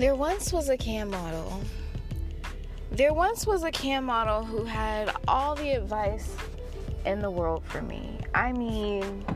[0.00, 1.60] There once was a cam model.
[2.90, 6.34] There once was a cam model who had all the advice
[7.04, 8.18] in the world for me.
[8.34, 9.26] I mean,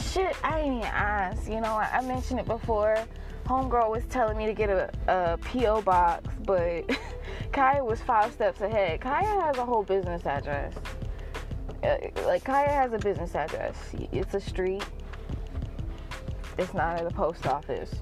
[0.00, 1.46] shit, I didn't even ask.
[1.46, 2.96] You know, I, mentioned it before.
[3.44, 5.82] Homegirl was telling me to get a, a P.O.
[5.82, 6.88] box, but
[7.52, 9.00] Khaya was five steps ahead.
[9.00, 10.72] Khaya has a whole business address.
[11.82, 13.76] Uh, like, Khaya has a business address.
[14.12, 14.82] It's a street,
[16.56, 17.96] it's not at the post office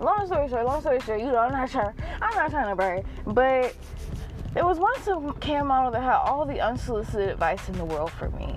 [0.00, 2.76] long story short, long story short, you know, I'm not trying, I'm not trying to
[2.76, 3.74] brag, but
[4.52, 8.10] there was once a cam model that had all the unsolicited advice in the world
[8.12, 8.54] for me.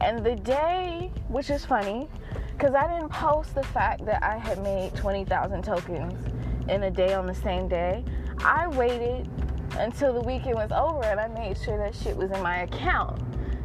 [0.00, 2.08] And the day, which is funny,
[2.52, 6.14] because I didn't post the fact that I had made 20,000 tokens
[6.68, 8.04] in a day on the same day.
[8.38, 9.28] I waited
[9.78, 13.20] until the weekend was over and I made sure that shit was in my account.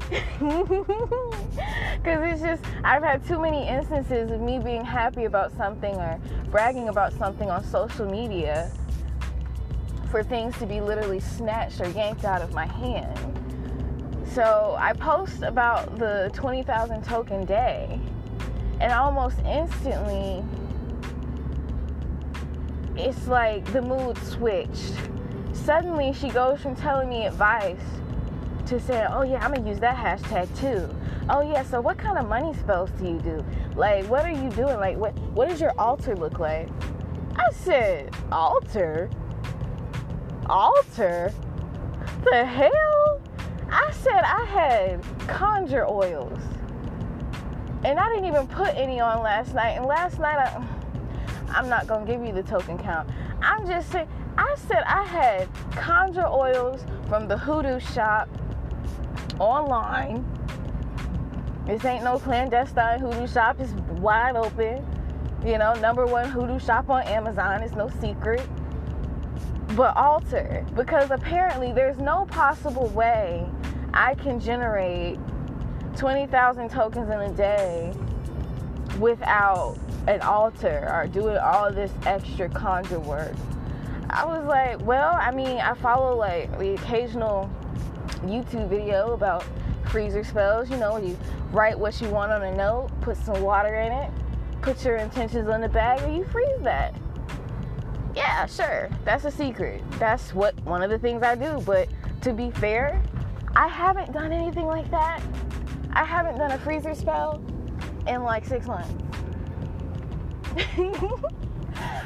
[2.01, 6.19] Because it's just, I've had too many instances of me being happy about something or
[6.49, 8.71] bragging about something on social media
[10.09, 13.19] for things to be literally snatched or yanked out of my hand.
[14.33, 17.99] So I post about the 20,000 token day,
[18.79, 20.43] and almost instantly,
[22.95, 24.93] it's like the mood switched.
[25.51, 27.81] Suddenly, she goes from telling me advice
[28.69, 30.95] to saying, oh yeah, I'm gonna use that hashtag too.
[31.27, 33.43] Oh yeah, so what kind of money spells do you do?
[33.75, 34.77] Like, what are you doing?
[34.77, 36.69] Like, what what does your altar look like?
[37.35, 39.09] I said, altar?
[40.45, 41.33] Altar?
[42.23, 43.21] The hell?
[43.71, 46.39] I said I had conjure oils.
[47.83, 49.71] And I didn't even put any on last night.
[49.71, 50.63] And last night I
[51.49, 53.09] I'm not gonna give you the token count.
[53.41, 58.29] I'm just saying I said I had conjure oils from the hoodoo shop
[59.39, 60.25] online.
[61.65, 63.59] This ain't no clandestine hoodoo shop.
[63.59, 64.85] It's wide open.
[65.45, 67.61] You know, number one hoodoo shop on Amazon.
[67.61, 68.41] It's no secret.
[69.75, 73.47] But altar, because apparently there's no possible way
[73.93, 75.19] I can generate
[75.95, 77.93] 20,000 tokens in a day
[78.99, 83.35] without an altar or doing all this extra conjure work.
[84.09, 87.49] I was like, well, I mean, I follow like the occasional
[88.23, 89.43] YouTube video about
[89.89, 90.69] freezer spells.
[90.69, 91.17] You know, you
[91.51, 94.11] write what you want on a note, put some water in it,
[94.61, 96.93] put your intentions on the bag, and you freeze that.
[98.15, 98.89] Yeah, sure.
[99.05, 99.83] That's a secret.
[99.99, 101.61] That's what one of the things I do.
[101.65, 101.89] But
[102.21, 103.01] to be fair,
[103.55, 105.21] I haven't done anything like that.
[105.93, 107.41] I haven't done a freezer spell
[108.07, 108.93] in like six months.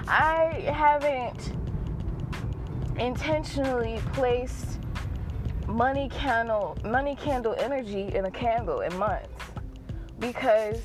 [0.07, 1.53] I haven't
[2.97, 4.72] intentionally placed
[5.73, 9.43] money candle money candle energy in a candle in months
[10.19, 10.79] because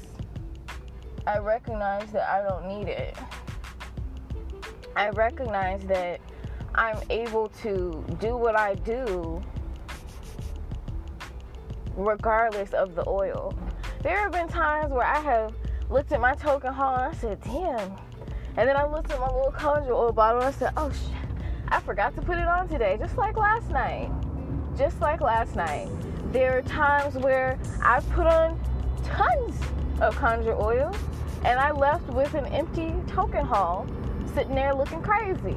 [1.27, 3.15] I recognize that I don't need it.
[4.97, 6.23] I recognize that
[6.75, 9.43] I'm able to do what I do
[11.95, 13.53] regardless of the oil.
[14.03, 15.53] There have been times where I have
[15.91, 17.95] looked at my token haul and I said, damn.
[18.57, 21.43] And then I looked at my little conjure oil bottle and I said, oh shit,
[21.69, 24.11] I forgot to put it on today, just like last night
[24.79, 25.89] just like last night,
[26.33, 28.59] there are times where I put on
[29.03, 29.57] tons
[30.01, 30.95] of conjure oil
[31.45, 33.87] and I left with an empty token haul
[34.35, 35.57] sitting there looking crazy.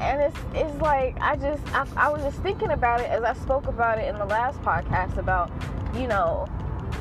[0.00, 3.32] And it's, it's like, I just, I, I was just thinking about it as I
[3.32, 5.50] spoke about it in the last podcast about,
[5.94, 6.46] you know,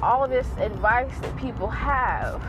[0.01, 2.41] all this advice that people have.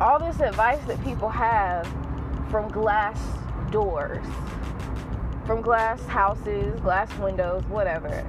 [0.00, 1.86] All this advice that people have
[2.50, 3.20] from glass
[3.72, 4.24] doors
[5.48, 8.22] from glass houses, glass windows, whatever.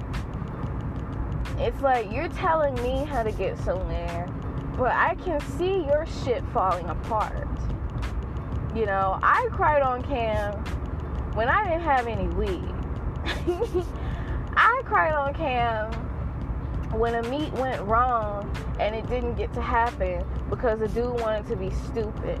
[1.58, 4.26] It's like you're telling me how to get somewhere,
[4.78, 7.46] but I can see your shit falling apart.
[8.74, 10.54] You know, I cried on cam
[11.34, 12.74] when I didn't have any weed.
[14.56, 15.92] I cried on cam
[16.98, 21.46] when a meet went wrong and it didn't get to happen because the dude wanted
[21.48, 22.40] to be stupid.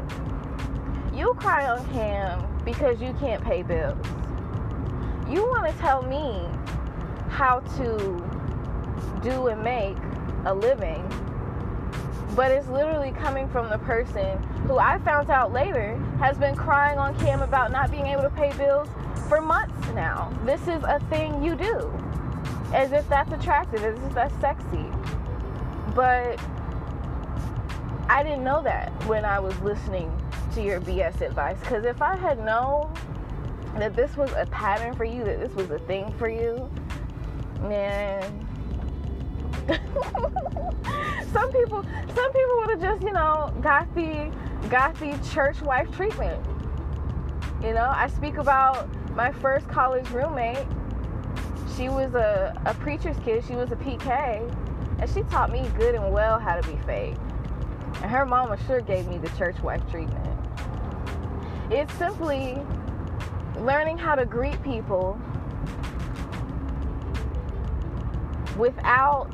[1.14, 4.06] You cry on cam because you can't pay bills
[5.30, 6.44] you want to tell me
[7.28, 7.96] how to
[9.22, 9.96] do and make
[10.46, 11.06] a living,
[12.34, 16.98] but it's literally coming from the person who I found out later has been crying
[16.98, 18.88] on cam about not being able to pay bills
[19.28, 20.36] for months now.
[20.44, 21.92] This is a thing you do.
[22.72, 24.84] As if that's attractive, as if that's sexy.
[25.94, 26.40] But
[28.08, 30.10] I didn't know that when I was listening
[30.54, 31.58] to your BS advice.
[31.60, 32.92] Because if I had known
[33.76, 36.70] that this was a pattern for you, that this was a thing for you,
[37.62, 38.46] man.
[41.32, 41.84] Some people,
[42.14, 44.32] some people would have just, you know, got the
[44.68, 46.44] got the church wife treatment.
[47.62, 50.66] You know, I speak about my first college roommate.
[51.76, 53.44] She was a, a preacher's kid.
[53.46, 54.52] She was a PK,
[54.98, 57.16] and she taught me good and well how to be fake.
[58.02, 60.26] And her mama sure gave me the church wife treatment.
[61.70, 62.58] It's simply
[63.60, 65.20] learning how to greet people
[68.56, 69.30] without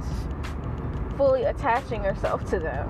[1.17, 2.89] fully attaching yourself to them.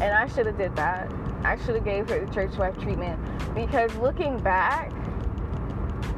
[0.00, 1.10] And I should have did that.
[1.44, 3.20] I should have gave her the church wife treatment
[3.54, 4.92] because looking back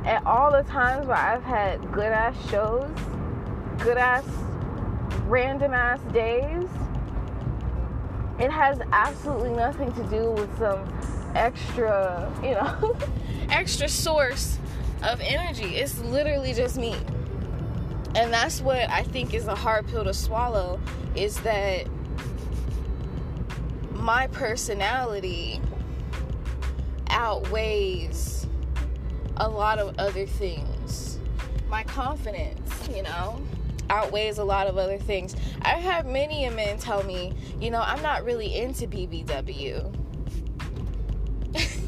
[0.04, 2.88] at all the times where I've had good ass shows,
[3.78, 4.24] good ass
[5.26, 6.65] random ass days,
[8.38, 10.86] it has absolutely nothing to do with some
[11.34, 12.96] extra, you know,
[13.50, 14.58] extra source
[15.02, 15.76] of energy.
[15.76, 16.96] It's literally just me.
[18.14, 20.80] And that's what I think is a hard pill to swallow
[21.14, 21.86] is that
[23.92, 25.60] my personality
[27.08, 28.46] outweighs
[29.38, 31.18] a lot of other things.
[31.68, 33.42] My confidence, you know,
[33.90, 35.36] outweighs a lot of other things.
[35.62, 39.92] I've had many a men tell me, you know, I'm not really into BBW.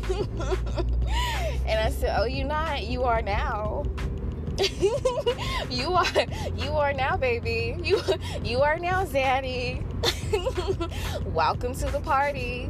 [1.66, 2.84] and I said, Oh, you not?
[2.84, 3.84] You are now.
[5.70, 6.06] you are
[6.56, 7.76] you are now, baby.
[7.82, 8.00] You
[8.42, 9.84] you are now, Zaddy.
[11.32, 12.68] Welcome to the party.